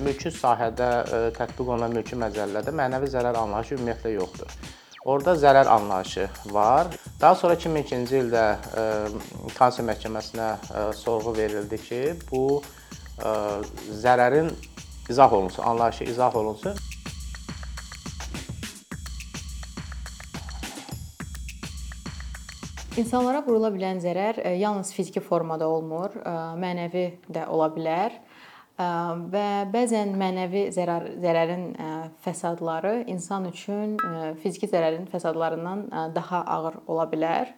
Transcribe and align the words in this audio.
Mülki 0.00 0.30
sahədə 0.32 0.86
ə, 0.88 1.18
tətbiq 1.36 1.66
olunan 1.68 1.92
mülki 1.92 2.16
məcəllədə 2.16 2.72
mənəvi 2.72 3.10
zərər 3.12 3.36
anlayışı 3.42 3.76
ümumiyyətlə 3.76 4.14
yoxdur. 4.14 4.54
Orada 5.04 5.34
zərər 5.36 5.68
anlayışı 5.68 6.28
var. 6.54 6.88
Daha 7.20 7.34
sonra 7.36 7.58
2002-ci 7.60 8.20
ildə 8.22 8.44
ə, 8.54 8.86
Konstitusiya 9.58 9.88
Məhkəməsinə 9.90 10.48
ə, 10.54 10.86
sorğu 10.96 11.36
verildi 11.36 11.80
ki, 11.88 12.00
bu 12.30 12.62
zərərin 14.02 14.48
izah 15.12 15.32
olunsun, 15.32 15.62
anlayışı 15.62 16.04
izah 16.04 16.36
olunsun. 16.36 16.78
İnsanlara 22.92 23.40
vurula 23.46 23.70
bilən 23.72 24.02
zərər 24.04 24.36
e, 24.44 24.50
yalnız 24.60 24.90
fiziki 24.92 25.20
formada 25.24 25.64
olmur, 25.64 26.12
e, 26.12 26.32
mənəvi 26.60 27.04
də 27.32 27.46
ola 27.48 27.70
bilər. 27.72 28.12
Və 28.78 29.46
bəzən 29.72 30.14
mənəvi 30.16 30.62
zərər 30.72 31.10
zərərin 31.20 31.64
fəsadları 32.24 33.02
insan 33.12 33.44
üçün 33.50 33.96
fiziki 34.42 34.66
zərərin 34.70 35.04
fəsadlarından 35.12 35.88
daha 36.14 36.44
ağır 36.56 36.78
ola 36.86 37.04
bilər. 37.10 37.52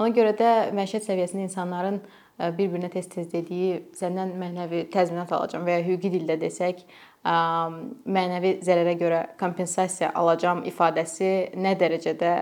Ona 0.00 0.12
görə 0.16 0.34
də 0.36 0.50
məişət 0.76 1.08
səviyyəsində 1.08 1.46
insanların 1.48 2.00
bir-birinə 2.40 2.88
tez-tez 2.92 3.26
dediyi 3.32 3.80
səndən 3.96 4.30
mənəvi 4.40 4.86
təzminat 4.92 5.32
alacağam 5.32 5.66
və 5.66 5.74
ya 5.74 5.82
hüquqi 5.84 6.12
dildə 6.14 6.38
desək, 6.40 6.84
mənəvi 7.24 8.54
zərərə 8.64 8.94
görə 9.00 9.18
kompensasiya 9.40 10.12
alacağam 10.16 10.62
ifadəsi 10.68 11.50
nə 11.56 11.74
dərəcədə 11.80 12.32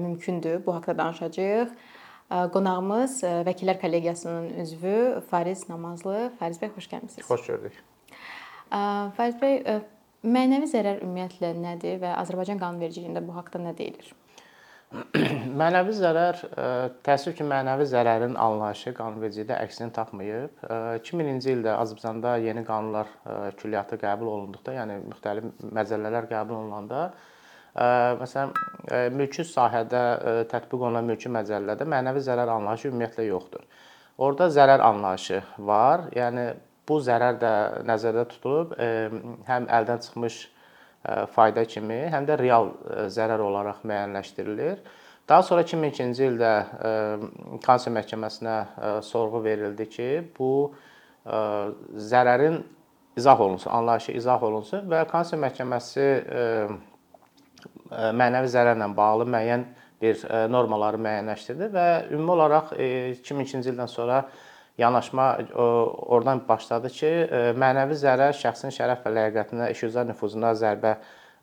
mümkündür? 0.00 0.62
Bu 0.64 0.76
haqqda 0.76 0.96
danışacağıq. 1.02 1.68
Qonağımız 2.54 3.20
ə, 3.22 3.32
Vəkillər 3.46 3.78
Kollegiyasının 3.80 4.48
üzvü 4.64 4.96
Fariz 5.30 5.68
Namazlı. 5.68 6.32
Fariz 6.40 6.58
bəy, 6.62 6.72
xoş 6.74 6.88
gəlmisiniz. 6.90 7.26
Xoş 7.28 7.46
gördük. 7.46 7.76
Fariz 9.14 9.38
bəy, 9.38 9.60
ə, 9.62 9.78
mənəvi 10.24 10.66
zərər 10.72 11.02
ümumiyyətlə 11.04 11.52
nədir 11.60 12.00
və 12.02 12.14
Azərbaycan 12.18 12.58
qanunvericiliyində 12.62 13.22
bu 13.24 13.36
haqqda 13.36 13.60
nə 13.62 13.74
deyilir? 13.78 14.10
Mənəvi 15.60 15.94
zərər 15.94 16.40
ə, 16.48 16.66
təəssüf 17.06 17.36
ki, 17.38 17.46
mənəvi 17.50 17.86
zərərin 17.90 18.34
anlayışı 18.38 18.94
qanunvericilikdə 18.98 19.58
əksini 19.66 19.94
tapmayıb. 19.94 20.58
Ə, 20.66 20.80
2000-ci 21.06 21.54
ildə 21.54 21.76
Azərbaycanda 21.76 22.34
yeni 22.42 22.64
qanunlar 22.66 23.10
ə, 23.22 23.38
külliyyatı 23.60 23.98
qəbul 24.02 24.30
olunduqda, 24.32 24.74
yəni 24.80 25.00
müxtəlif 25.06 25.50
məcəllələr 25.78 26.28
qəbul 26.30 26.60
olunanda, 26.60 27.08
məsələn, 27.74 28.52
mülki 29.16 29.42
sahədə 29.48 30.02
tətbiq 30.50 30.78
olunan 30.78 31.06
mülki 31.08 31.32
məcəllədə 31.32 31.86
mənəvi 31.90 32.22
zərər 32.22 32.52
anlayışı 32.54 32.90
ümumiyyətlə 32.92 33.26
yoxdur. 33.28 33.64
Orada 34.18 34.46
zərər 34.54 34.84
anlayışı 34.84 35.40
var. 35.58 36.06
Yəni 36.14 36.52
bu 36.88 37.00
zərər 37.02 37.40
də 37.42 37.52
nəzərdə 37.88 38.26
tutulub, 38.30 38.76
həm 39.48 39.66
əldən 39.80 40.04
çıxmış 40.06 40.36
fayda 41.34 41.64
kimi, 41.68 42.04
həm 42.12 42.28
də 42.28 42.38
real 42.40 42.70
zərər 43.12 43.42
olaraq 43.42 43.82
müəyyənləşdirilir. 43.82 44.78
Daha 45.28 45.42
sonra 45.42 45.64
2002-ci 45.64 46.26
ildə 46.28 46.52
Konstitusiya 47.64 47.94
Məhkəməsinə 47.96 48.56
sorğu 49.02 49.40
verildi 49.44 49.88
ki, 49.88 50.08
bu 50.38 50.50
zərərin 51.96 52.60
izah 53.16 53.40
olunsun, 53.40 53.72
anlayışı 53.72 54.12
izah 54.20 54.42
olunsun 54.44 54.84
və 54.90 55.06
Konstitusiya 55.08 55.48
Məhkəməsi 55.48 56.08
mənəvi 57.90 58.50
zərərlə 58.52 58.88
bağlı 58.96 59.26
müəyyən 59.34 59.64
bir 60.02 60.20
ə, 60.24 60.44
normaları 60.52 61.00
müəyyənləşdirdi 61.00 61.70
və 61.74 61.86
ümumi 62.14 62.34
olaraq 62.36 62.74
ə, 62.76 62.88
2002-ci 63.20 63.72
ildən 63.72 63.90
sonra 63.90 64.24
yanaşma 64.78 65.26
oradan 65.54 66.40
başladı 66.48 66.90
ki, 66.90 67.10
mənəvi 67.62 67.94
zərər 67.94 68.34
şəxsin 68.34 68.72
şərəf 68.74 69.04
və 69.04 69.12
ləyaqətinə, 69.14 69.68
işgüzar 69.70 70.08
nüfuzuna 70.08 70.50
zərbə 70.58 70.96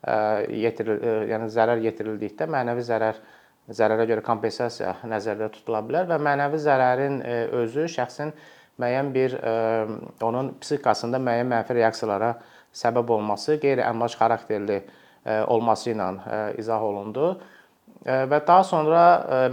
ə, 0.03 0.16
yəni 0.52 1.47
zərər 1.53 1.80
yetirildikdə 1.85 2.50
mənəvi 2.51 2.84
zərər 2.90 3.22
zərərə 3.72 4.07
görə 4.09 4.24
kompensasiya 4.25 4.97
nəzərdə 5.07 5.51
tutula 5.53 5.80
bilər 5.85 6.09
və 6.09 6.18
mənəvi 6.19 6.59
zərərin 6.59 7.22
özü 7.62 7.85
şəxsin 7.94 8.34
müəyyən 8.81 9.12
bir 9.13 9.35
onun 10.25 10.56
psixikasında 10.59 11.22
müəyyən 11.22 11.51
mənfi 11.53 11.78
reaksiyalara 11.78 12.34
səbəb 12.75 13.13
olması, 13.16 13.59
qeyri-əmlak 13.62 14.18
xarakterli 14.18 14.81
olması 15.25 15.91
ilə 15.93 16.11
ə, 16.25 16.43
izah 16.61 16.81
olundu. 16.81 17.33
Ə, 17.35 17.47
Və 18.01 18.39
daha 18.47 18.63
sonra 18.65 19.01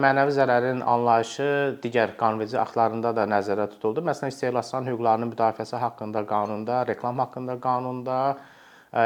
mənəvi 0.00 0.32
zərərin 0.32 0.78
anlayışı 0.80 1.48
digər 1.82 2.14
qanunverici 2.16 2.56
aktlarında 2.56 3.10
da 3.12 3.26
nəzərdə 3.28 3.66
tutuldu. 3.74 4.00
Məsələn, 4.08 4.32
istehlakçıların 4.32 4.88
hüquqlarının 4.88 5.32
müdafiəsi 5.34 5.76
haqqında 5.82 6.22
qanunda, 6.30 6.78
reklam 6.88 7.20
haqqında 7.20 7.58
qanunda, 7.60 8.20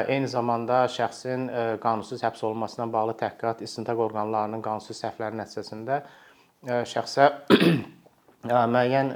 eyni 0.06 0.28
zamanda 0.30 0.84
şəxsin 0.94 1.48
qanunsuz 1.82 2.22
həbs 2.22 2.44
olunmasına 2.46 2.86
bağlı 2.92 3.16
təhqiqat 3.24 3.64
istintaq 3.66 4.04
orqanlarının 4.06 4.62
qanunsuz 4.62 5.02
səhvləri 5.02 5.40
nəticəsində 5.42 5.98
şəxsə 6.92 7.26
müəyyən 8.42 9.10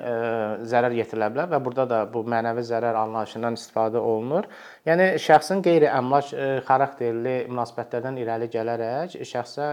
zərər 0.71 0.95
yetirilə 0.95 1.29
bilər 1.35 1.49
və 1.51 1.59
burada 1.65 1.87
da 1.91 2.01
bu 2.11 2.23
mənəvi 2.31 2.63
zərər 2.67 2.95
anlayışından 3.01 3.57
istifadə 3.59 3.99
olunur. 3.99 4.47
Yəni 4.87 5.17
şəxsin 5.23 5.63
qeyri-əmlak 5.67 6.31
xarakterli 6.69 7.37
münasibətlərdən 7.51 8.21
irəli 8.23 8.51
gələrək 8.53 9.19
şəxsə 9.27 9.71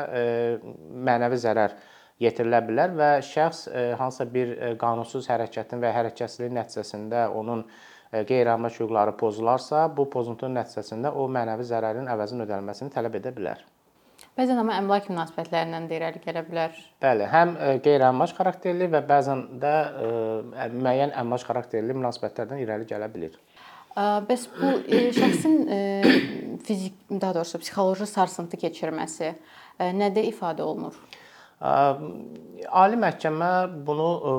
mənəvi 1.10 1.42
zərər 1.46 1.78
yetirilə 2.24 2.64
bilər 2.66 2.98
və 2.98 3.12
şəxs 3.30 3.68
hansısa 4.00 4.30
bir 4.34 4.56
qanunsuz 4.82 5.30
hərəkətin 5.30 5.82
və 5.84 5.94
hərəkətsizliyin 6.00 6.58
nəticəsində 6.58 7.28
onun 7.34 7.66
qeyri-əmlak 8.14 8.78
hüquqları 8.78 9.16
pozularsa, 9.18 9.88
bu 9.98 10.06
pozuntunun 10.14 10.60
nəticəsində 10.60 11.14
o 11.18 11.26
mənəvi 11.34 11.66
zərərin 11.70 12.10
əvəzinin 12.14 12.46
ödənilməsini 12.46 12.94
tələb 12.94 13.18
edə 13.22 13.34
bilər. 13.34 13.64
Bəzən 14.34 14.58
amma 14.58 14.80
əmlak 14.82 15.12
münasibətlərindən 15.12 15.84
də 15.86 15.98
irəli 16.00 16.20
gələ 16.24 16.42
bilər. 16.48 16.78
Bəli, 17.04 17.26
həm 17.30 17.52
ə, 17.54 17.68
qeyri-əmlak 17.86 18.32
xarakterli 18.34 18.88
və 18.90 19.04
bəzən 19.06 19.44
də 19.62 19.74
ə, 19.86 20.66
müəyyən 20.74 21.14
əmlak 21.22 21.46
xarakterli 21.46 21.94
münasibətlərdən 22.00 22.64
irəli 22.64 22.88
gələ 22.90 23.12
bilər. 23.14 23.36
Ə, 23.94 24.08
Bəs 24.26 24.48
bu 24.56 24.72
e, 24.90 25.04
şəxsin 25.14 25.60
e, 25.70 25.78
fizik, 26.66 26.98
daha 27.12 27.36
doğrusu 27.38 27.62
psixoloji 27.62 28.10
sarsıntı 28.10 28.58
keçirməsi 28.66 29.30
e, 29.30 29.92
nədə 30.02 30.26
ifadə 30.32 30.66
olunur? 30.66 30.98
Ə, 31.62 31.78
Ali 32.82 32.98
məhkəmə 33.06 33.54
bunu 33.86 34.10
ə, 34.18 34.36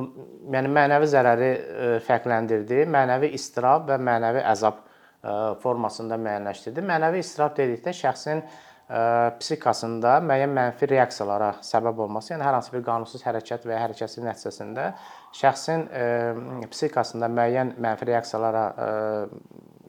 yəni 0.59 0.75
mənəvi 0.75 1.15
zərəri 1.15 1.55
ə, 1.55 1.95
fərqləndirdi. 2.11 2.83
Mənəvi 2.99 3.31
istirab 3.39 3.87
və 3.95 4.03
mənəvi 4.11 4.43
əzab 4.57 4.83
ə, 4.83 5.41
formasında 5.63 6.19
müəyyənləşdirdi. 6.19 6.89
Mənəvi 6.91 7.23
istirab 7.23 7.55
dedikdə 7.63 7.95
şəxsin 8.03 8.43
ə, 8.43 8.63
psixikasında 8.85 10.19
müəyyən 10.29 10.53
mənfi 10.53 10.89
reaksiyalara 10.91 11.55
səbəb 11.65 12.03
olması, 12.05 12.35
yəni 12.35 12.45
hər 12.45 12.59
hansı 12.59 12.73
bir 12.75 12.83
qanunsuz 12.85 13.23
hərəkət 13.25 13.65
və 13.65 13.73
ya 13.73 13.81
hərəkətsizlik 13.87 14.27
nəticəsində 14.29 14.91
şəxsin 15.39 15.87
psixikasında 16.69 17.31
müəyyən 17.33 17.73
mənfi 17.81 18.11
reaksiyalara 18.11 18.65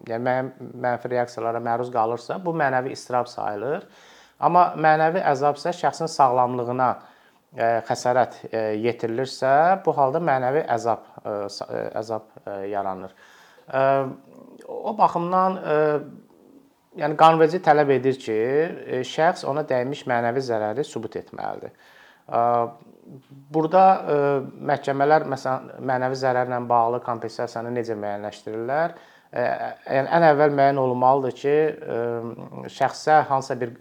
yəni 0.07 0.35
mənfi 0.85 1.11
reaksiyalara 1.11 1.59
məruz 1.65 1.91
qalırsa, 1.91 2.39
bu 2.45 2.55
mənəvi 2.55 2.93
istirab 2.95 3.27
sayılır. 3.27 3.83
Amma 4.39 4.69
mənəvi 4.79 5.23
əzab 5.27 5.59
isə 5.59 5.75
şəxsin 5.75 6.07
sağlamlığına 6.11 6.89
xəsarət 7.87 8.41
yetirilirsə, 8.83 9.51
bu 9.83 9.91
halda 9.95 10.19
mənəvi 10.23 10.63
əzab 10.75 11.07
əzab 11.99 12.31
yaranır. 12.71 13.15
O 14.67 14.95
baxımdan 14.97 15.59
yəni 16.99 17.17
qanunverici 17.19 17.61
tələb 17.65 17.95
edir 17.97 18.19
ki, 18.21 18.35
e, 18.35 19.01
şəxs 19.07 19.45
ona 19.49 19.65
dəymiş 19.67 20.05
mənəvi 20.09 20.43
zərəri 20.45 20.85
sübut 20.87 21.17
etməlidir. 21.21 21.75
Burada 23.53 23.81
ə, 23.85 24.15
məhkəmələr 24.65 25.27
məsələn 25.29 25.83
mənəvi 25.85 26.17
zərərlə 26.17 26.57
bağlı 26.65 27.03
kompensasiyanı 27.05 27.69
necə 27.75 27.93
müəyyənləşdirirlər? 28.01 28.95
Ə, 28.95 29.03
Yəni 29.35 30.07
ən 30.15 30.23
əvvəl 30.29 30.53
müəyyən 30.55 30.77
olunmalıdır 30.79 31.33
ki, 31.35 31.55
şəxsə 32.71 33.17
hansısa 33.27 33.57
bir 33.59 33.73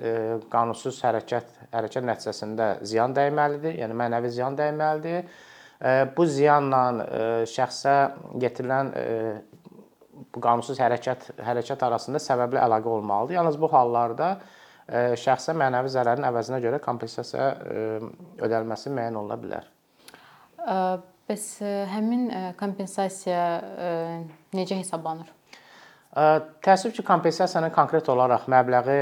qanunsuz 0.51 0.99
hərəkət 1.05 1.53
hərəkət 1.71 2.07
nəticəsində 2.09 2.69
ziyan 2.83 3.15
dəyməlidir, 3.15 3.77
yəni 3.79 3.95
mənəvi 4.01 4.33
ziyan 4.35 4.59
dəyməlidir. 4.59 5.29
Bu 6.17 6.27
ziyanla 6.27 6.83
şəxsə 7.51 7.95
yetirilən 8.43 8.91
bu 10.35 10.43
qanunsuz 10.45 10.81
hərəkət 10.81 11.31
hərəkət 11.45 11.87
arasında 11.87 12.23
səbəbli 12.23 12.61
əlaqə 12.63 12.93
olmalıdır. 12.99 13.39
Yalnız 13.39 13.59
bu 13.61 13.71
hallarda 13.73 14.35
ə, 14.37 15.15
şəxsə 15.21 15.57
mənəvi 15.59 15.93
zərərin 15.95 16.29
əvəzinə 16.29 16.61
görə 16.65 16.83
kompensasiya 16.85 17.49
ə, 17.55 17.89
ödənilməsi 18.45 18.95
müəyyən 18.95 19.19
oluna 19.23 19.41
bilər. 19.41 19.73
Ə, 20.65 20.79
Bəs 21.25 21.45
həmin 21.89 22.27
kompensasiya 22.61 23.45
necə 24.53 24.77
hesablanır? 24.77 25.31
Təəssüf 26.15 26.93
ki, 26.95 27.03
kompensasiyanın 27.03 27.73
konkret 27.73 28.07
olaraq 28.13 28.45
məbləği 28.53 28.99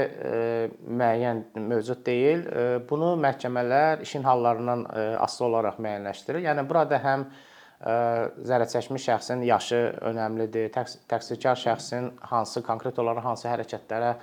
müəyyən 0.87 1.41
mövcud 1.67 1.99
deyil. 2.07 2.45
Bunu 2.89 3.11
məhkəmələr 3.21 4.05
işin 4.07 4.23
hallarından 4.23 4.85
asılı 5.21 5.49
olaraq 5.49 5.83
müəyyənləşdirir. 5.83 6.45
Yəni 6.47 6.63
burada 6.69 7.01
həm 7.03 7.27
zərərçəkmiş 7.83 9.09
şəxsin 9.09 9.43
yaşı 9.47 9.81
önəmlidir. 10.07 10.71
Təqsirkar 11.09 11.59
şəxsin 11.59 12.09
hansı 12.31 12.63
konkret 12.63 12.99
olaraq 13.03 13.27
hansı 13.33 13.49
hərəkətlərə 13.49 14.13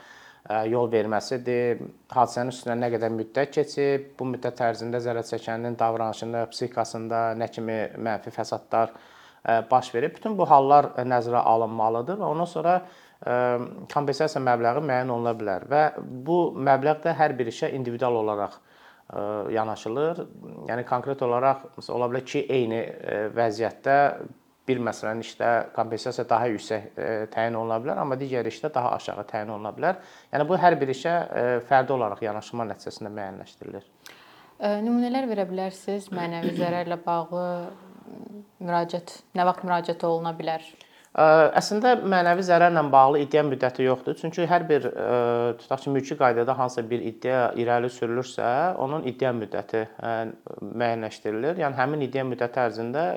yol 0.72 0.88
verməsidir. 0.92 1.82
Hadisənin 2.14 2.54
üstündən 2.54 2.80
nə 2.80 2.88
qədər 2.94 3.12
müddət 3.12 3.52
keçib, 3.58 4.08
bu 4.16 4.30
müddət 4.32 4.62
ərzində 4.64 5.02
zərərçəkənin 5.04 5.76
davranışında, 5.80 6.46
psixikasında 6.54 7.20
nə 7.36 7.50
kimi 7.52 7.78
mənfi 8.00 8.32
fəsadlar 8.32 8.94
baş 9.70 9.92
verib. 9.94 10.16
Bütün 10.16 10.38
bu 10.38 10.48
hallar 10.48 10.94
nəzərə 11.04 11.44
alınmalıdır 11.52 12.20
və 12.20 12.32
ondan 12.32 12.48
sonra 12.48 12.80
kompensasiya 13.92 14.40
məbləği 14.40 14.80
müəyyən 14.80 15.12
oluna 15.12 15.36
bilər 15.36 15.68
və 15.68 15.84
bu 16.00 16.40
məbləğ 16.56 17.02
də 17.04 17.12
hər 17.18 17.36
bir 17.36 17.52
işə 17.52 17.68
individual 17.76 18.16
olaraq 18.22 18.56
yanaşılır. 19.52 20.20
Yəni 20.68 20.84
konkret 20.88 21.22
olaraq 21.22 21.64
ola 21.88 22.10
bilər 22.10 22.26
ki, 22.26 22.44
eyni 22.48 22.82
vəziyyətdə 23.36 23.96
bir 24.70 24.82
məsələn 24.86 25.22
işdə 25.24 25.50
kompensasiya 25.74 26.26
daha 26.30 26.46
yüksək 26.52 27.00
təyin 27.34 27.56
oluna 27.58 27.80
bilər, 27.82 27.98
amma 28.02 28.18
digər 28.20 28.46
işdə 28.46 28.70
daha 28.74 28.92
aşağı 28.98 29.24
təyin 29.32 29.50
oluna 29.50 29.72
bilər. 29.74 29.98
Yəni 30.30 30.46
bu 30.46 30.58
hər 30.60 30.76
bir 30.80 30.92
işə 30.94 31.14
fərdi 31.66 31.96
olaraq 31.96 32.22
yanaşma 32.22 32.68
nəticəsində 32.70 33.10
müəyyənləşdirilir. 33.16 33.88
Nümunələr 34.60 35.26
verə 35.30 35.46
bilərsiniz 35.48 36.10
mənəvi 36.12 36.52
zərərlə 36.58 37.00
bağlı 37.02 37.44
müraciət 38.60 39.16
nə 39.38 39.46
vaxt 39.48 39.66
müraciət 39.66 40.06
oluna 40.06 40.34
bilər? 40.36 40.62
Əslində 41.10 41.96
mənəvi 42.06 42.44
zərərlə 42.46 42.84
bağlı 42.86 43.24
iddia 43.24 43.42
müddəti 43.42 43.82
yoxdur. 43.82 44.14
Çünki 44.14 44.44
hər 44.46 44.62
bir 44.68 44.84
tutaq 45.58 45.80
ki, 45.82 45.90
mülki 45.90 46.14
qaydada 46.14 46.54
hansısa 46.54 46.84
bir 46.86 47.02
iddia 47.02 47.40
irəli 47.58 47.90
sürülürsə, 47.90 48.76
onun 48.78 49.02
iddia 49.10 49.32
müddəti 49.34 49.80
müəyyənləşdirilir. 49.98 51.58
Yəni 51.64 51.78
həmin 51.80 52.04
iddia 52.06 52.22
müddəti 52.28 52.62
ərzində 52.62 53.08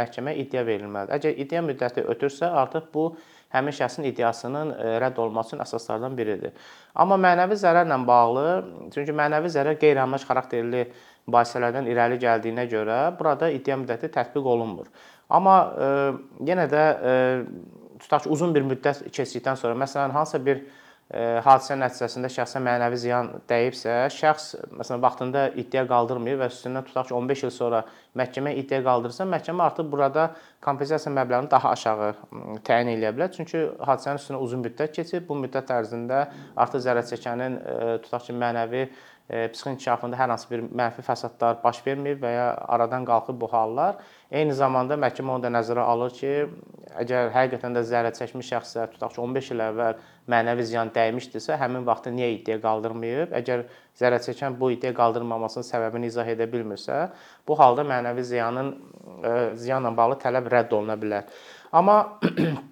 məhkəməyə 0.00 0.46
iddia 0.46 0.64
verilməlidir. 0.64 1.18
Əgər 1.18 1.44
iddia 1.44 1.60
müddəti 1.66 2.06
ötürsə, 2.08 2.48
artıq 2.62 2.88
bu 2.94 3.10
həmin 3.52 3.76
şəxsin 3.76 4.08
iddiasının 4.08 4.72
rədd 5.04 5.20
olunmasının 5.20 5.66
əsaslarından 5.66 6.16
biridir. 6.16 6.56
Amma 6.96 7.20
mənəvi 7.20 7.60
zərərlə 7.60 8.00
bağlı, 8.08 8.48
çünki 8.96 9.12
mənəvi 9.12 9.52
zərər 9.52 9.76
qeyri-əmlak 9.76 10.24
xarakterli 10.24 10.86
mübahisələrdən 11.28 11.92
irəli 11.92 12.16
gəldiyinə 12.22 12.64
görə 12.70 13.00
burada 13.18 13.52
iddia 13.52 13.76
müddəti 13.76 14.08
tətbiq 14.08 14.46
olunmur. 14.56 14.88
Amma 15.30 15.56
e, 15.70 15.88
yenə 16.48 16.66
də 16.70 16.82
e, 16.82 17.16
tutaq 18.02 18.26
ki, 18.26 18.34
uzun 18.34 18.54
bir 18.54 18.66
müddət 18.66 19.06
keçdikdən 19.14 19.58
sonra, 19.60 19.76
məsələn, 19.78 20.10
hansısa 20.14 20.40
bir 20.42 20.62
e, 20.64 21.22
hadisə 21.44 21.76
nəticəsində 21.78 22.30
şəxsə 22.34 22.62
mənəvi 22.64 22.98
ziyan 23.04 23.30
dəyibsə, 23.50 23.94
şəxs 24.16 24.48
məsələn 24.80 25.04
vaxtında 25.04 25.44
iddia 25.62 25.84
qaldırmayıb 25.90 26.42
və 26.42 26.48
üstündən 26.50 26.88
tutaq 26.88 27.10
ki, 27.12 27.14
15 27.20 27.44
il 27.46 27.54
sonra 27.54 27.84
məhkəmə 28.18 28.56
iddia 28.58 28.82
qaldırsa, 28.86 29.28
məhkəmə 29.30 29.68
artıq 29.68 29.92
burada 29.92 30.26
kompensasiya 30.66 31.14
məbləğini 31.20 31.52
daha 31.54 31.76
aşağı 31.76 32.10
təyin 32.66 32.90
edə 32.96 33.14
bilər. 33.14 33.30
Çünki 33.36 33.62
hadisənin 33.86 34.18
üstündən 34.18 34.42
uzun 34.48 34.66
müddət 34.66 34.98
keçib. 34.98 35.28
Bu 35.30 35.38
müddət 35.44 35.70
ərzində 35.76 36.24
artıq 36.58 36.82
zərər 36.88 37.06
çəkənin 37.12 37.60
tutaq 38.02 38.26
ki, 38.26 38.38
mənəvi 38.42 38.88
psixi 39.30 39.70
inkişafında 39.70 40.18
hər 40.18 40.32
hansı 40.32 40.48
bir 40.50 40.62
mənfi 40.74 41.04
fəsadlar 41.06 41.60
baş 41.62 41.80
verməyib 41.86 42.18
və 42.24 42.30
ya 42.34 42.46
aradan 42.74 43.04
qalxıb 43.06 43.36
bu 43.40 43.48
hallar. 43.52 44.00
Eyni 44.30 44.54
zamanda 44.58 44.96
məhkəmə 44.98 45.36
onu 45.36 45.44
da 45.44 45.52
nəzərə 45.54 45.84
alır 45.92 46.14
ki, 46.16 46.32
əgər 47.02 47.30
həqiqətən 47.34 47.76
də 47.78 47.84
zərər 47.86 48.16
çəkmiş 48.16 48.50
şəxsə 48.54 48.88
tutaq 48.94 49.14
ki, 49.14 49.20
15 49.22 49.52
il 49.54 49.62
əvvəl 49.68 50.00
mənəvi 50.34 50.66
ziyan 50.72 50.90
dəymişdisə, 50.94 51.58
həmin 51.62 51.86
vaxtda 51.86 52.14
niyə 52.14 52.32
iddia 52.36 52.58
qaldırmayıb? 52.62 53.36
Əgər 53.38 53.64
zərər 54.00 54.24
çəkən 54.26 54.58
bu 54.58 54.72
iddia 54.74 54.94
qaldırmamasının 54.98 55.66
səbəbini 55.68 56.10
izah 56.10 56.26
edə 56.34 56.50
bilmirsə, 56.50 57.06
bu 57.46 57.58
halda 57.58 57.86
mənəvi 57.86 58.26
ziyanın 58.32 58.74
ziyanla 59.54 59.94
bağlı 59.96 60.18
tələb 60.24 60.50
rədd 60.50 60.74
oluna 60.74 60.98
bilər. 60.98 61.30
Amma 61.72 62.02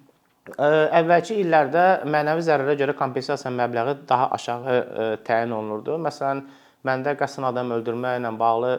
Əvvəlki 0.57 1.37
illərdə 1.43 1.83
mənəvi 2.09 2.43
zərərə 2.47 2.75
görə 2.79 2.95
kompensasiya 2.97 3.51
məbləği 3.53 3.99
daha 4.09 4.29
aşağı 4.37 5.19
təyin 5.27 5.51
olunurdu. 5.55 5.97
Məsələn, 6.01 6.41
məndə 6.87 7.13
qəsdən 7.19 7.47
adam 7.49 7.73
öldürmə 7.75 8.15
ilə 8.19 8.31
bağlı 8.39 8.71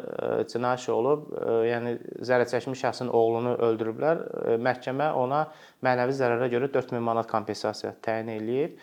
cinayət 0.50 0.82
işi 0.82 0.92
olub, 0.94 1.26
yəni 1.68 1.94
zərər 2.24 2.48
çəkmiş 2.50 2.84
şəxsin 2.86 3.12
oğlunu 3.12 3.58
öldürüblər. 3.68 4.24
Məhkəmə 4.64 5.10
ona 5.20 5.44
mənəvi 5.84 6.16
zərərə 6.16 6.48
görə 6.52 6.70
4000 6.72 7.04
manat 7.04 7.28
kompensasiya 7.30 7.92
təyin 8.02 8.32
eləyib. 8.38 8.80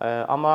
Amma 0.00 0.54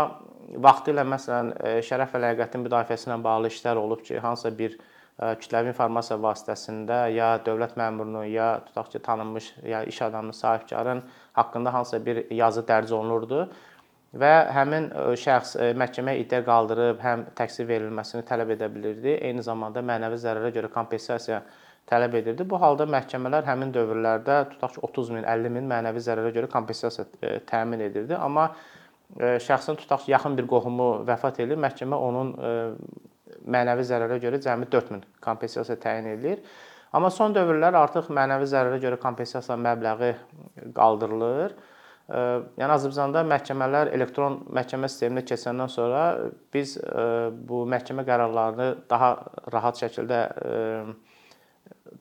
vaxtilə 0.61 1.03
məsələn 1.11 1.53
şərəf 1.85 2.15
və 2.15 2.23
ləyaqətin 2.23 2.63
müdafiəsi 2.65 3.09
ilə 3.09 3.19
bağlı 3.23 3.51
işlər 3.51 3.81
olub 3.81 4.01
ki, 4.05 4.19
hansısa 4.23 4.53
bir 4.55 4.79
kütləvi 5.15 5.71
informasiya 5.71 6.17
vasitəsində 6.19 7.05
ya 7.15 7.35
dövlət 7.43 7.77
məmurunun, 7.79 8.25
ya 8.27 8.59
tutaq 8.65 8.89
ki, 8.91 8.99
tanınmış 8.99 9.53
ya 9.63 9.83
iş 9.87 10.01
adamının, 10.01 10.35
sahibkarın 10.35 11.03
haqqında 11.35 11.73
hansısa 11.73 12.05
bir 12.05 12.23
yazı 12.31 12.63
dərc 12.67 12.93
olunurdu 12.95 13.45
və 14.15 14.31
həmin 14.55 14.89
şəxs 15.19 15.57
məhkəməyə 15.75 16.23
iddia 16.23 16.41
qaldırıb 16.47 17.01
həm 17.03 17.25
təqsir 17.35 17.67
verilməsini 17.67 18.23
tələb 18.27 18.53
edə 18.55 18.69
bilirdi, 18.71 19.17
eyni 19.27 19.43
zamanda 19.43 19.83
mənəvi 19.83 20.19
zərərə 20.21 20.53
görə 20.55 20.71
kompensasiya 20.71 21.41
tələb 21.89 22.15
edirdi. 22.21 22.45
Bu 22.49 22.59
halda 22.61 22.87
məhkəmələr 22.89 23.45
həmin 23.45 23.73
dövrlərdə 23.75 24.37
tutaq 24.53 24.77
ki, 24.77 24.83
30 24.87 25.11
min, 25.17 25.25
50 25.27 25.53
min 25.57 25.67
mənəvi 25.69 26.03
zərərə 26.07 26.31
görə 26.37 26.49
kompensasiya 26.53 27.35
təmin 27.49 27.83
edirdi. 27.89 28.15
Amma 28.15 28.49
şəxsin 29.19 29.77
tutaq 29.81 30.05
ki, 30.05 30.13
yaxın 30.15 30.37
bir 30.39 30.47
qohumu 30.49 30.89
vəfat 31.07 31.43
edir, 31.43 31.59
məhkəmə 31.61 31.99
onun 32.07 32.31
mənəvi 33.45 33.85
zərərə 33.85 34.17
görə 34.23 34.39
cəmi 34.41 34.69
4000 34.71 35.03
kompensasiya 35.21 35.77
təyin 35.81 36.09
edilir. 36.15 36.41
Amma 36.95 37.09
son 37.11 37.33
dövrlər 37.35 37.75
artıq 37.75 38.07
mənəvi 38.15 38.45
zərərə 38.47 38.79
görə 38.79 38.97
kompensasiya 39.01 39.57
məbləği 39.59 40.13
qaldırılır. 40.77 41.55
Yəni 42.05 42.71
Azərbaycanda 42.75 43.23
məhkəmələr 43.27 43.89
elektron 43.97 44.37
məhkəmə 44.55 44.87
sisteminə 44.91 45.25
keçəndən 45.27 45.71
sonra 45.73 46.03
biz 46.53 46.77
bu 47.49 47.63
məhkəmə 47.73 48.05
qərarlarını 48.07 48.67
daha 48.91 49.09
rahat 49.51 49.81
şəkildə 49.81 50.19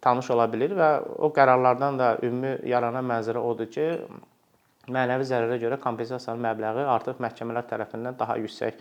tanış 0.05 0.29
ola 0.35 0.47
bilir 0.53 0.77
və 0.79 0.91
o 1.25 1.33
qərarlardan 1.35 1.99
da 1.99 2.11
ümumi 2.23 2.59
yaranan 2.69 3.07
mənzərə 3.09 3.41
odur 3.41 3.71
ki, 3.73 3.89
mənəvi 4.95 5.27
zərərə 5.27 5.57
görə 5.63 5.81
kompensasiyanın 5.81 6.45
məbləği 6.45 6.87
artıq 6.95 7.25
məhkəmələr 7.25 7.67
tərəfindən 7.73 8.21
daha 8.21 8.37
yüksək 8.45 8.79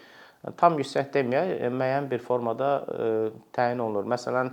tam 0.60 0.76
yüksək 0.76 1.10
deməyək, 1.14 1.56
e, 1.56 1.72
müəyyən 1.72 2.10
bir 2.12 2.20
formada 2.20 2.70
təyin 3.56 3.80
olunur. 3.80 4.10
Məsələn, 4.12 4.50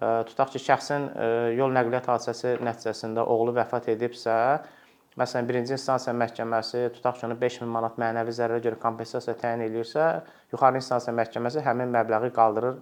tutaq 0.00 0.54
ki, 0.54 0.60
şəxsin 0.62 1.08
yol 1.58 1.74
nəqliyyat 1.76 2.08
hadisəsi 2.08 2.54
nəticəsində 2.64 3.24
oğlu 3.28 3.52
vəfat 3.58 3.90
edibsə, 3.92 4.36
məsələn, 5.20 5.48
birinci 5.48 5.74
instansiya 5.76 6.14
məhkəməsi 6.16 6.86
tutaq 6.94 7.18
ki, 7.18 7.26
ona 7.28 7.36
5000 7.40 7.68
manat 7.68 7.98
mənəvi 8.00 8.32
zərərə 8.36 8.62
görə 8.64 8.78
kompensasiya 8.80 9.34
təyin 9.40 9.66
eləyirsə, 9.66 10.06
yuxarı 10.54 10.80
instansiya 10.80 11.12
məhkəməsi 11.18 11.64
həmin 11.66 11.92
məbləği 11.92 12.32
qaldırır, 12.38 12.78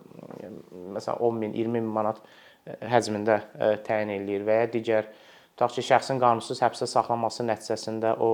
məsələn, 0.95 1.19
10 1.19 1.43
min, 1.43 1.57
20 1.59 1.75
min 1.75 1.91
manat 1.99 2.23
həcmində 2.93 3.41
təyin 3.87 4.15
eləyir 4.15 4.47
və 4.47 4.61
ya 4.61 4.71
digər 4.71 5.11
tutaq 5.57 5.75
ki, 5.75 5.85
şəxsin 5.91 6.21
qanunsuz 6.23 6.63
həbsdə 6.63 6.87
saxlanması 6.89 7.45
nəticəsində 7.49 8.15
o 8.23 8.31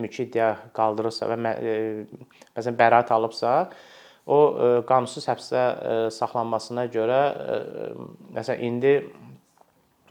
mülki 0.00 0.24
iddia 0.24 0.54
qaldırılsa 0.74 1.28
və 1.34 1.36
məsələn 1.44 2.80
bəraət 2.80 3.12
alıbsa, 3.14 3.52
o 4.26 4.38
e, 4.38 4.70
qanunsuz 4.88 5.26
həbsdə 5.30 5.62
saxlanmasına 6.14 6.86
görə 6.94 7.20
məsələn 8.34 8.64
indi 8.66 8.94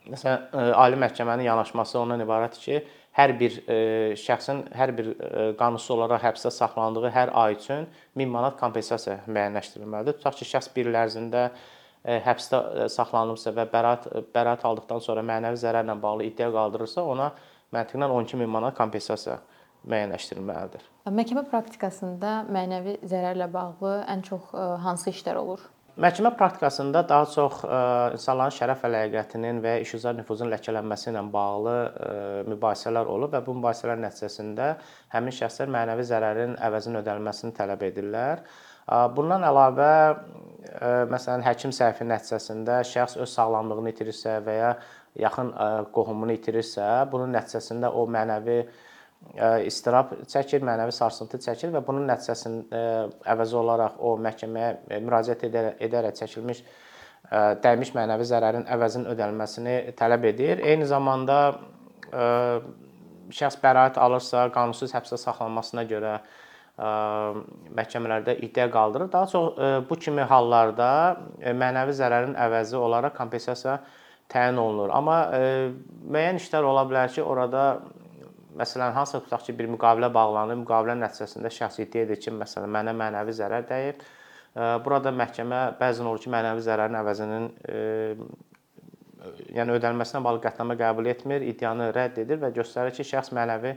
məsələn 0.05 0.74
ali 0.77 1.00
məhkəmənin 1.01 1.48
yanaşması 1.50 2.00
ondan 2.00 2.24
ibarətdir 2.24 2.62
ki, 2.65 2.81
hər 3.15 3.34
bir 3.39 3.55
şəxsin 4.19 4.65
hər 4.75 4.91
bir 4.98 5.10
qanunsuz 5.60 5.95
olaraq 5.95 6.24
həbsdə 6.27 6.51
saxlandığı 6.53 7.12
hər 7.15 7.31
ay 7.43 7.55
üçün 7.57 7.88
1000 8.19 8.31
manat 8.31 8.60
kompensasiya 8.60 9.22
müəyyənləşdirilməlidir. 9.25 10.19
Tutaq 10.19 10.38
ki, 10.41 10.48
şəxs 10.51 10.69
bir 10.75 10.91
il 10.91 11.00
ərzində 11.00 11.48
həbsdə 12.05 12.89
saxlanılıbsa 12.93 13.55
və 13.55 13.65
bəraət 13.72 14.07
bəraət 14.36 14.65
aldıqdan 14.69 15.01
sonra 15.01 15.24
mənəvi 15.25 15.57
zərərlə 15.57 15.95
bağlı 16.01 16.27
iddia 16.29 16.51
qaldırırsa, 16.53 17.01
ona 17.01 17.31
məntiqən 17.74 18.05
12000 18.12 18.51
manat 18.51 18.77
kompensasiya 18.77 19.39
müəyyənləşdirilməlidir. 19.86 20.84
Məhkəmə 21.13 21.46
praktikasında 21.51 22.42
mənəvi 22.50 23.00
zərərlə 23.06 23.48
bağlı 23.54 23.96
ən 24.10 24.25
çox 24.25 24.51
hansı 24.84 25.13
işlər 25.13 25.38
olur? 25.42 25.63
Məhkəmə 25.96 26.34
praktikasında 26.36 27.06
daha 27.08 27.25
çox 27.32 27.62
insanların 28.18 28.51
şərəf 28.51 28.82
və 28.84 28.89
ləyaqətinin 28.92 29.62
və 29.63 29.77
işgüzar 29.86 30.18
nüfuzun 30.18 30.50
ləkələnməsi 30.51 31.08
ilə 31.13 31.22
bağlı 31.32 31.75
mübahisələr 32.50 33.08
olub 33.13 33.32
və 33.32 33.39
bu 33.46 33.56
mübahisələr 33.62 34.01
nəticəsində 34.01 34.74
həmin 35.13 35.38
şəxslər 35.38 35.72
mənəvi 35.72 36.08
zərərin 36.10 36.58
əvəzinin 36.68 37.00
ödənilməsini 37.00 37.56
tələb 37.56 37.86
edirlər. 37.88 38.44
Bundan 39.15 39.48
əlavə 39.48 39.94
məsələn 41.13 41.46
həkim 41.46 41.72
səhvi 41.74 42.10
nəticəsində 42.10 42.82
şəxs 42.92 43.15
öz 43.24 43.32
sağlamlığını 43.38 43.94
itirirsə 43.96 44.36
və 44.44 44.58
ya 44.58 44.74
yaxın 45.15 45.54
qohumunu 45.96 46.36
itirirsə, 46.36 47.06
bunun 47.08 47.32
nəticəsində 47.38 47.94
o 47.96 48.04
mənəvi 48.04 48.60
istirab 49.67 50.13
çəkir, 50.32 50.63
mənəvi 50.63 50.94
sarsıntı 50.96 51.41
çəkir 51.44 51.74
və 51.74 51.82
bunun 51.86 52.05
nəticəsində 52.08 52.82
əvəzi 53.34 53.58
olaraq 53.60 53.98
o 54.00 54.15
məhkəməyə 54.22 55.01
müraciət 55.03 55.48
edərək, 55.50 55.82
edərək 55.88 56.20
çəkilmiş 56.22 56.62
dəymiş 57.65 57.91
mənəvi 57.98 58.27
zərərin 58.29 58.67
əvəzinin 58.70 59.10
ödənilməsini 59.12 59.75
tələb 59.98 60.29
edir. 60.29 60.62
Eyni 60.62 60.86
zamanda 60.86 61.58
şəxs 63.34 63.58
bəraət 63.63 63.98
alırsa, 63.98 64.46
qanunsuz 64.53 64.94
həbsdə 64.94 65.17
saxlanmasına 65.17 65.84
görə 65.89 66.20
məhkəmələrdə 67.75 68.38
iddia 68.46 68.70
qaldırır. 68.72 69.12
Daha 69.12 69.27
çox 69.32 69.60
bu 69.89 69.98
kimi 70.00 70.24
hallarda 70.29 70.89
mənəvi 71.41 71.96
zərərin 71.98 72.36
əvəzi 72.46 72.77
olaraq 72.77 73.15
kompensasiya 73.17 73.79
təyin 74.32 74.60
olunur. 74.62 74.94
Amma 74.94 75.17
müəyyən 75.34 76.38
işlər 76.41 76.67
ola 76.67 76.86
bilər 76.88 77.10
ki, 77.15 77.24
orada 77.24 77.65
məsələn 78.59 78.93
hansısa 78.95 79.21
tutaq 79.25 79.45
ki, 79.47 79.55
bir 79.59 79.67
müqavilə 79.75 80.09
bağlanır, 80.13 80.59
müqavilə 80.63 80.95
nəticəsində 81.01 81.51
şəxs 81.53 81.81
iddia 81.83 82.05
edir 82.05 82.19
ki, 82.21 82.33
məsələn 82.39 82.71
mənə 82.71 82.93
mənəvi 82.97 83.35
zərər 83.35 83.67
dəyib. 83.69 84.03
Burada 84.85 85.12
məhkəmə 85.12 85.62
bəzən 85.79 86.07
olur 86.07 86.21
ki, 86.24 86.31
mənəvi 86.31 86.63
zərərin 86.63 86.97
əvəzinin 87.01 87.50
yəni 89.57 89.75
ödənilməsinə 89.75 90.21
bağlı 90.24 90.41
qətnamə 90.43 90.77
qəbul 90.79 91.09
etmir, 91.12 91.43
iddianı 91.51 91.89
rədd 91.95 92.21
edir 92.24 92.39
və 92.43 92.51
göstərir 92.55 92.95
ki, 92.95 93.03
şəxs 93.12 93.33
mənəvi 93.35 93.75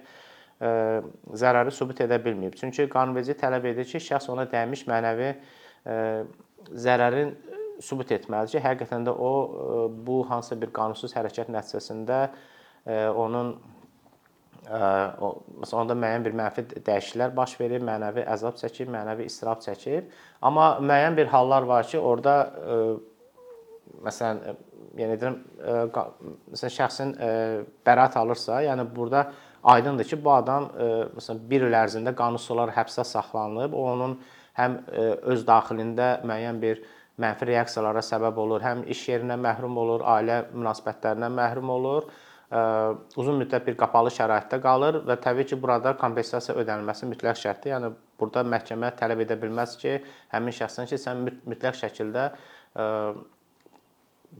zərəri 1.42 1.73
sübut 1.75 2.02
edə 2.04 2.18
bilməyib. 2.23 2.54
Çünki 2.58 2.87
qanunverici 2.92 3.35
tələb 3.38 3.66
edir 3.73 3.87
ki, 3.88 4.02
şəxs 4.02 4.30
ona 4.30 4.44
dəymiş 4.50 4.85
mənəvi 4.90 5.32
zərərin 6.85 7.35
sübut 7.82 8.11
etməlidir 8.14 8.58
ki, 8.58 8.62
həqiqətən 8.66 9.06
də 9.06 9.14
o 9.14 9.88
bu 10.06 10.20
hansısa 10.30 10.58
bir 10.61 10.73
qanunsuz 10.75 11.14
hərəkət 11.14 11.50
nəticəsində 11.54 12.20
onun 13.14 13.56
onda 14.68 15.96
müəyyən 15.96 16.25
bir 16.26 16.34
mənfi 16.37 16.64
dəyişikliklər 16.84 17.34
baş 17.37 17.54
verir, 17.60 17.84
mənəvi 17.84 18.25
əzab 18.34 18.58
çəkir, 18.60 18.88
mənəvi 18.92 19.28
istirab 19.30 19.62
çəkir. 19.64 20.08
Amma 20.42 20.76
müəyyən 20.84 21.16
bir 21.16 21.30
hallar 21.32 21.68
var 21.68 21.88
ki, 21.88 21.98
orada 21.98 22.34
məsələn 24.04 24.42
yəni 24.98 25.16
deyirəm 25.20 25.38
məsələn 26.52 26.75
şəxsin 26.76 27.14
bəraət 27.87 28.18
alırsa, 28.20 28.60
yəni 28.66 28.84
burada 28.94 29.30
aydındır 29.64 30.10
ki, 30.12 30.20
bu 30.25 30.34
adam 30.37 30.68
məsələn 31.16 31.42
1 31.50 31.66
il 31.70 31.80
ərzində 31.80 32.14
qanunsuz 32.18 32.52
olaraq 32.56 32.82
həbsdə 32.82 33.06
saxlanılıb, 33.08 33.75
o 33.75 33.88
onun 33.94 34.18
həm 34.58 34.78
öz 35.32 35.44
daxilində 35.48 36.18
müəyyən 36.26 36.62
bir 36.62 36.84
mənfi 37.18 37.48
reaksiyalara 37.48 38.02
səbəb 38.04 38.37
olur, 38.38 38.62
həm 38.62 38.84
iş 38.92 39.08
yerindən 39.08 39.40
məhrum 39.42 39.78
olur, 39.80 40.04
ailə 40.06 40.44
münasibətlərindən 40.52 41.34
məhrum 41.34 41.72
olur 41.75 42.10
uzun 42.49 43.37
müddət 43.43 43.67
bir 43.67 43.76
qapalı 43.76 44.09
şəraitdə 44.14 44.57
qalır 44.64 45.02
və 45.09 45.19
təbii 45.21 45.45
ki, 45.50 45.59
burada 45.61 45.93
kompensasiya 46.00 46.57
ödənilməsi 46.62 47.09
mütləq 47.11 47.37
şərtdir. 47.37 47.75
Yəni 47.75 47.90
burada 48.21 48.45
məhkəmə 48.49 48.95
tələb 48.97 49.21
edə 49.26 49.37
bilməz 49.40 49.76
ki, 49.81 49.99
həmin 50.33 50.57
şəxsdən 50.57 50.88
ki, 50.88 51.00
sən 51.02 51.26
mütləq 51.28 51.76
şəkildə 51.83 52.31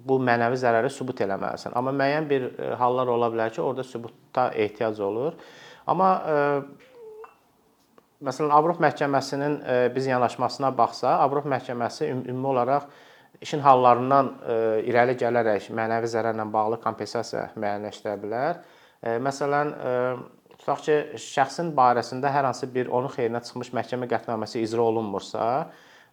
bu 0.09 0.19
mənəvi 0.25 0.57
zərəri 0.61 0.91
sübut 0.93 1.21
eləməlisən. 1.25 1.77
Amma 1.77 1.93
müəyyən 1.97 2.29
bir 2.29 2.49
hallar 2.81 3.09
ola 3.12 3.29
bilər 3.33 3.53
ki, 3.53 3.61
orada 3.65 3.85
sübuta 3.85 4.49
ehtiyac 4.57 5.00
olur. 5.05 5.37
Amma 5.88 6.11
məsələn 8.25 8.53
Avropa 8.57 8.87
məhkəməsinin 8.87 9.61
biz 9.95 10.09
yanaşmasına 10.09 10.73
baxsa, 10.77 11.19
Avropa 11.25 11.53
məhkəməsi 11.53 12.09
ümumi 12.15 12.50
olaraq 12.55 12.88
işin 13.42 13.61
hallarından 13.62 14.30
e, 14.42 14.57
irəli 14.90 15.14
gələrək 15.18 15.71
mənəvi 15.75 16.11
zərərlə 16.11 16.47
bağlı 16.52 16.80
kompensasiya 16.83 17.49
müəyyənləşdirə 17.57 18.14
bilər. 18.23 18.62
E, 19.02 19.18
məsələn, 19.23 19.75
e, 19.75 20.54
tutaq 20.57 20.80
ki, 20.87 20.97
şəxsin 21.23 21.75
barəsində 21.76 22.33
hər 22.35 22.49
hansı 22.50 22.71
bir 22.75 22.90
onun 22.90 23.12
xeyrinə 23.14 23.42
çıxmış 23.47 23.71
məhkəmə 23.78 24.11
qətnaməsi 24.11 24.64
icra 24.64 24.88
olunmursa, 24.90 25.45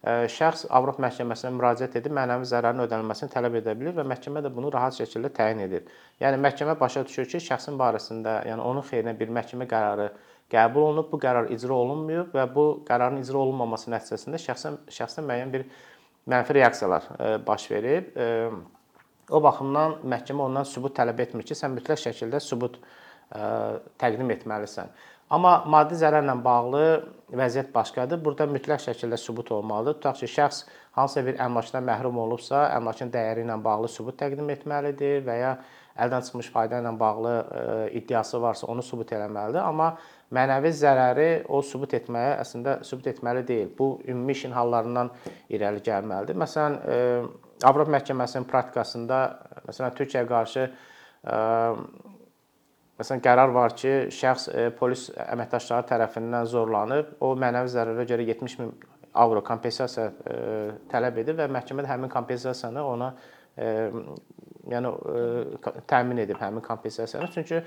şəxs 0.06 0.68
Avropa 0.76 1.02
məhkəməsinə 1.02 1.50
müraciət 1.56 1.96
edib 1.98 2.12
mənəvi 2.14 2.46
zərərin 2.46 2.84
ödənilməsini 2.84 3.32
tələb 3.32 3.56
edə 3.58 3.72
bilər 3.74 3.96
və 3.96 4.04
məhkəmə 4.06 4.42
də 4.44 4.52
bunu 4.54 4.68
rahat 4.70 4.94
şəkildə 4.94 5.32
təyin 5.34 5.64
edir. 5.64 5.88
Yəni 6.20 6.38
məhkəmə 6.44 6.76
başa 6.78 7.02
düşür 7.08 7.26
ki, 7.32 7.40
şəxsin 7.42 7.78
barəsində, 7.80 8.36
yəni 8.46 8.62
onun 8.62 8.86
xeyrinə 8.86 9.16
bir 9.18 9.32
məhkəmə 9.34 9.66
qərarı 9.66 10.10
qəbul 10.52 10.84
olunub, 10.90 11.10
bu 11.10 11.18
qərar 11.18 11.50
icra 11.50 11.74
olunmayıb 11.74 12.36
və 12.36 12.44
bu 12.54 12.66
qərarın 12.86 13.18
icra 13.24 13.40
olunmaması 13.40 13.90
nəticəsində 13.90 14.38
şəxsən 14.44 14.78
şəxsən 14.94 15.26
müəyyən 15.26 15.54
bir 15.56 15.66
mənfi 16.30 16.54
reaksiyalar 16.58 17.08
e, 17.18 17.46
baş 17.46 17.70
verib. 17.70 18.16
E, 18.16 18.50
o 19.30 19.42
baxımdan 19.42 20.00
məhkəmə 20.06 20.46
ondan 20.46 20.66
sübut 20.68 20.94
tələb 20.98 21.20
etmir 21.24 21.46
ki, 21.46 21.56
sən 21.58 21.74
mütləq 21.74 22.02
şəkildə 22.06 22.40
sübut 22.42 22.78
e, 22.78 23.40
təqdim 24.02 24.32
etməlisən. 24.36 24.90
Amma 25.36 25.56
maddi 25.66 25.96
zərərlə 25.98 26.36
bağlı 26.42 26.82
vəziyyət 27.34 27.72
başqadır. 27.74 28.20
Burada 28.22 28.46
mütləq 28.46 28.84
şəkildə 28.84 29.18
sübut 29.18 29.50
olmalıdır. 29.56 29.98
Tutaq 29.98 30.20
ki, 30.20 30.28
şəxs 30.36 30.60
hansısa 30.98 31.24
bir 31.26 31.40
əmlakdan 31.42 31.82
məhrum 31.86 32.20
olubsa, 32.22 32.68
əmlakın 32.76 33.10
dəyəri 33.14 33.42
ilə 33.42 33.58
bağlı 33.62 33.90
sübut 33.90 34.18
təqdim 34.20 34.52
etməlidir 34.54 35.26
və 35.26 35.40
ya 35.40 35.56
əldən 35.98 36.28
çıxmış 36.28 36.52
fayda 36.54 36.78
ilə 36.82 36.92
bağlı 37.00 37.34
iddiası 37.98 38.38
varsa, 38.42 38.68
onu 38.70 38.84
sübut 38.86 39.10
etməlidir. 39.16 39.64
Amma 39.64 39.96
mənəvi 40.34 40.72
zərəri 40.74 41.28
o 41.52 41.60
sübut 41.62 41.94
etməyə 41.98 42.36
əslində 42.42 42.80
sübut 42.86 43.06
etməli 43.12 43.44
deyil. 43.46 43.68
Bu 43.78 44.00
ümumi 44.08 44.34
işin 44.34 44.56
hallarından 44.56 45.12
irəli 45.54 45.84
gəlməlidir. 45.86 46.38
Məsələn, 46.42 46.80
Avropa 47.64 47.92
məhkəməsinin 47.94 48.44
praktikasında 48.50 49.20
məsələn 49.68 49.94
Türkiyəyə 49.96 50.28
qarşı 50.28 50.66
məsələn 52.96 53.22
qərar 53.24 53.52
var 53.54 53.76
ki, 53.76 53.94
şəxs 54.12 54.50
polis 54.78 55.06
əməkdaşları 55.24 55.88
tərəfindən 55.88 56.50
zorlanıb, 56.50 57.16
o 57.20 57.32
mənəvi 57.38 57.72
zərərə 57.72 58.06
görə 58.08 58.26
70 58.28 58.58
min 58.60 58.74
avro 59.16 59.40
kompensasiya 59.44 60.10
tələb 60.92 61.22
edir 61.22 61.36
və 61.38 61.48
məhkəmə 61.52 61.84
də 61.84 61.92
həmin 61.94 62.12
kompensasiyanı 62.12 62.84
ona 62.84 63.12
yəni 64.68 64.92
təmin 65.88 66.24
edib 66.24 66.40
həmin 66.40 66.64
kompensasiyanı. 66.64 67.30
Çünki 67.32 67.62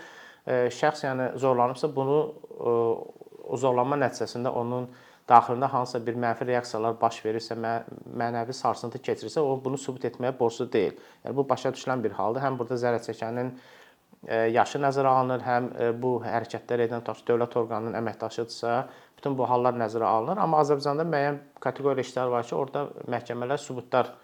şəxs 0.48 1.06
yəni 1.06 1.30
zorlanıbsa 1.40 1.90
bunu 1.96 2.20
o 2.60 3.58
zorlanma 3.58 3.98
nəticəsində 4.00 4.52
onun 4.54 4.90
daxilində 5.30 5.70
hansısa 5.70 6.02
bir 6.06 6.16
mənfi 6.18 6.48
reaksiyalar 6.50 6.96
baş 7.02 7.20
verirsə, 7.26 7.58
mənəvi 8.18 8.54
sarsıntı 8.54 9.02
keçirirsə, 9.06 9.42
o 9.42 9.60
bunu 9.64 9.78
sübut 9.78 10.08
etməyə 10.10 10.34
borclu 10.40 10.66
deyil. 10.74 10.96
Yəni 11.26 11.36
bu 11.38 11.46
başa 11.50 11.70
düşülən 11.76 12.02
bir 12.04 12.16
haldır. 12.18 12.42
Həm 12.48 12.58
burada 12.58 12.80
zərər 12.82 13.04
çəkənin 13.06 13.52
yaşı 14.56 14.82
nəzərə 14.82 15.12
alınır, 15.20 15.46
həm 15.46 15.70
bu 16.02 16.16
hərəkətlər 16.26 16.86
edən 16.88 17.06
tutaq 17.06 17.22
dövlət 17.28 17.56
orqanının 17.62 17.98
əməkdaşıdırsa, 18.02 18.80
bütün 19.20 19.38
bu 19.38 19.46
hallar 19.50 19.78
nəzərə 19.78 20.10
alınır. 20.10 20.42
Amma 20.42 20.64
Azərbaycanda 20.64 21.06
müəyyən 21.08 21.40
kateqoriya 21.62 22.08
işlər 22.08 22.34
var 22.34 22.50
ki, 22.50 22.56
orada 22.58 22.88
məhkəmələr 23.14 23.62
sübutlar 23.62 24.16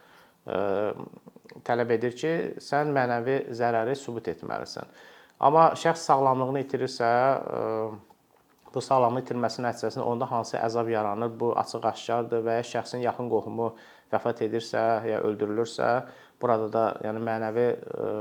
tələb 1.66 1.94
edir 1.96 2.18
ki, 2.18 2.34
sən 2.62 2.92
mənəvi 2.96 3.44
zərəri 3.56 3.96
sübut 4.00 4.34
etməlisən. 4.34 4.90
Amma 5.40 5.70
şəxs 5.76 6.06
sağlamlığını 6.08 6.62
itirirsə, 6.64 7.08
e, 7.60 8.70
bu 8.76 8.84
sağlamlıq 8.84 9.26
itirməsi 9.26 9.64
nəticəsində 9.66 10.06
onda 10.08 10.28
hansı 10.30 10.58
əzab 10.60 10.90
yaranır, 10.92 11.34
bu 11.40 11.52
açıq-aşkardır 11.60 12.44
və 12.46 12.60
ya 12.60 12.68
şəxsin 12.72 13.04
yaxın 13.04 13.32
qohumu 13.32 13.74
vəfat 14.14 14.46
edirsə 14.48 14.84
ya 15.10 15.20
öldürülürsə, 15.28 15.90
burada 16.42 16.70
da 16.72 16.86
yəni 17.08 17.24
mənəvi 17.28 17.68
e, 17.68 18.14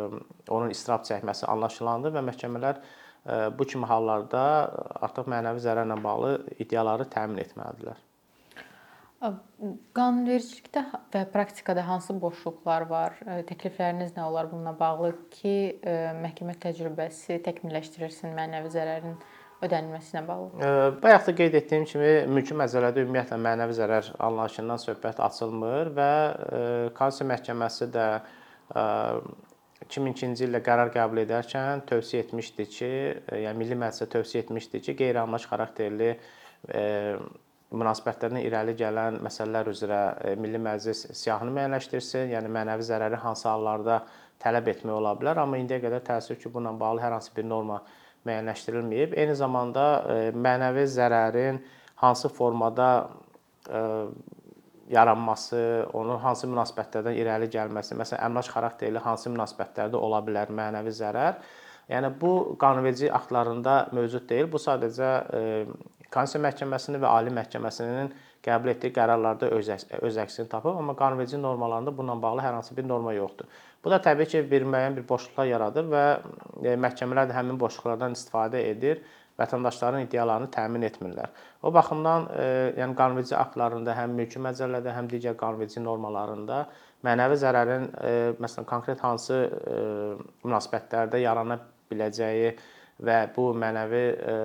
onun 0.48 0.74
istirab 0.74 1.06
çəkməsi 1.06 1.46
anlaşılandır 1.50 2.16
və 2.16 2.24
məhkəmələr 2.30 2.80
e, 2.80 3.38
bu 3.58 3.66
kimi 3.70 3.86
hallarda 3.90 4.42
artıq 5.06 5.30
mənəvi 5.30 5.62
zərərlə 5.66 6.00
bağlı 6.02 6.34
iddiaları 6.58 7.06
təmin 7.14 7.42
etməlidirlər. 7.46 8.02
Qanunvericilikdə 9.94 10.82
və 11.14 11.22
praktikada 11.32 11.84
hansı 11.88 12.16
boşluqlar 12.20 12.84
var? 12.90 13.14
Təklifləriniz 13.48 14.12
nə 14.16 14.26
olar 14.28 14.50
bununla 14.50 14.74
bağlı 14.76 15.14
ki, 15.32 15.54
məhkəmə 16.20 16.56
təcrübəsi 16.60 17.38
təkmilləşdirilsin 17.46 18.34
mənəvi 18.36 18.72
zərərin 18.74 19.16
ödənilməsinə 19.64 20.24
bağlı? 20.28 20.50
Bayaq 21.00 21.30
da 21.30 21.34
qeyd 21.38 21.56
etdiyim 21.60 21.86
kimi 21.88 22.10
mülki 22.36 22.56
məcəllədə 22.58 23.06
ümumiyyətlə 23.06 23.38
mənəvi 23.46 23.78
zərər 23.78 24.10
anlayışından 24.28 24.82
söhbət 24.82 25.22
açılmır 25.24 25.94
və 25.96 26.10
Konstitusiya 26.98 27.30
məhkəməsi 27.32 27.88
də 27.94 28.08
2002-ci 29.84 30.44
ildə 30.48 30.60
qərar 30.64 30.92
qəbul 30.92 31.22
edərkən 31.24 31.86
tövsiyə 31.88 32.26
etmişdi 32.26 32.68
ki, 32.76 32.92
yəni 33.46 33.56
Milli 33.62 33.76
Məclisə 33.80 34.10
tövsiyə 34.18 34.44
etmişdi 34.44 34.80
ki, 34.84 34.98
qeyri-anlayış 35.00 35.48
xarakterli 35.48 36.10
münasibətlərdən 37.78 38.42
irəli 38.44 38.74
gələn 38.78 39.18
məsələlər 39.24 39.70
üzrə 39.72 40.00
e, 40.24 40.34
Milli 40.40 40.60
Məclis 40.62 41.04
siyahını 41.18 41.52
müəyyənləşdirsin, 41.54 42.32
yəni 42.34 42.50
mənəvi 42.54 42.86
zərəri 42.86 43.18
hansı 43.22 43.48
hallarda 43.50 44.02
tələb 44.42 44.70
etmək 44.74 44.94
ola 44.94 45.14
bilər, 45.18 45.40
amma 45.42 45.58
indiyə 45.60 45.80
qədər 45.82 46.04
təəssüf 46.06 46.40
ki, 46.42 46.52
bununla 46.52 46.74
bağlı 46.80 47.04
hər 47.04 47.16
hansı 47.16 47.34
bir 47.36 47.48
norma 47.48 47.80
müəyyənləşdirilməyib. 48.28 49.16
Eyni 49.18 49.34
zamanda 49.38 49.88
e, 50.14 50.30
mənəvi 50.46 50.86
zərərin 50.94 51.60
hansı 52.02 52.30
formada 52.32 52.88
e, 53.68 53.82
yaranması, 54.94 55.60
onun 55.96 56.18
hansı 56.22 56.48
münasibətlərdən 56.50 57.18
irəli 57.18 57.50
gəlməsi, 57.52 57.98
məsələn, 57.98 58.24
əmlak 58.28 58.50
xarakterli 58.52 59.04
hansı 59.04 59.32
münasibətlərdə 59.32 60.00
ola 60.00 60.22
bilər 60.26 60.52
mənəvi 60.54 60.92
zərər 60.94 61.44
Yəni 61.88 62.08
bu 62.20 62.56
qanunverici 62.60 63.10
aktlarında 63.12 63.88
mövcud 63.92 64.24
deyil. 64.28 64.46
Bu 64.52 64.56
sadəcə 64.56 65.08
Konstitusiya 66.12 66.44
Məhkəməsinin 66.44 67.02
və 67.02 67.10
Ali 67.10 67.32
Məhkəməsinin 67.34 68.12
qəbul 68.44 68.74
etdiyi 68.74 68.92
qərarlarda 68.94 69.48
öz 69.56 69.70
öz 70.04 70.18
əksini 70.24 70.50
tapıb, 70.52 70.76
amma 70.76 70.94
qanunverici 70.98 71.40
normalarında 71.40 71.94
bununla 71.96 72.22
bağlı 72.22 72.44
hər 72.44 72.56
hansı 72.58 72.76
bir 72.76 72.88
norma 72.88 73.14
yoxdur. 73.16 73.48
Bu 73.84 73.90
da 73.90 74.00
təbii 74.04 74.28
ki, 74.28 74.44
bir 74.50 74.66
müəyyən 74.68 74.96
bir 74.98 75.08
boşluqlar 75.08 75.48
yaradır 75.48 75.88
və 75.92 76.04
e, 76.62 76.74
məhkəmələr 76.84 77.30
də 77.30 77.36
həmin 77.38 77.60
boşluqlardan 77.60 78.16
istifadə 78.18 78.60
edir, 78.70 79.00
vətəndaşların 79.40 80.04
iddialarını 80.04 80.50
təmin 80.54 80.84
etmirlər. 80.90 81.32
O 81.62 81.72
baxımdan, 81.74 82.28
e, 82.36 82.46
yəni 82.82 82.96
qanunverici 83.00 83.36
aktlarında 83.38 83.96
həm 83.96 84.14
mülki 84.20 84.42
məcəllədə, 84.44 84.92
həm 84.98 85.10
digər 85.10 85.38
qanunverici 85.40 85.82
normalarında 85.82 86.64
mənəvi 87.04 87.40
zərərin 87.40 87.90
e, 88.00 88.14
məsələn 88.44 88.68
konkret 88.68 89.00
hansı 89.04 89.40
münasibətlərdə 90.44 91.24
yarana 91.24 91.58
biləcəyi 91.90 92.54
və 93.02 93.18
bu 93.34 93.48
mənəvi 93.58 94.02
e, 94.14 94.36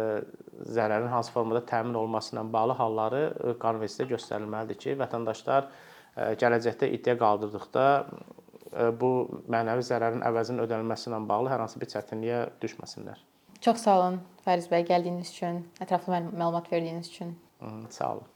zərərin 0.74 1.12
hansı 1.12 1.34
formada 1.34 1.62
təmin 1.70 1.98
olunması 2.00 2.34
ilə 2.36 2.44
bağlı 2.54 2.76
halları 2.80 3.22
qanunvericilikdə 3.62 4.16
göstərilməlidir 4.16 4.80
ki, 4.82 4.96
vətəndaşlar 5.00 5.68
e, 5.70 6.32
gələcəkdə 6.42 6.90
iddia 6.98 7.16
qaldırdıqda 7.20 7.86
e, 8.00 8.90
bu 9.02 9.12
mənəvi 9.52 9.86
zərərin 9.92 10.26
əvəzinin 10.32 10.66
ödənilməsi 10.66 11.12
ilə 11.12 11.22
bağlı 11.30 11.54
hər 11.54 11.66
hansı 11.66 11.82
bir 11.82 11.92
çətinliyə 11.94 12.42
düşməsinlər. 12.64 13.22
Çox 13.60 13.86
sağ 13.86 13.96
olun 14.00 14.20
Fəriz 14.46 14.70
bəy 14.72 14.88
gəldiyiniz 14.88 15.30
üçün, 15.36 15.64
ətraflı 15.84 16.16
məl 16.16 16.34
məlumat 16.34 16.72
verdiyiniz 16.72 17.12
üçün. 17.12 17.38
Sağ 17.90 18.14
olun. 18.16 18.28